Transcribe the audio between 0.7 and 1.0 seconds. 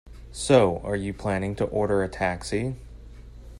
are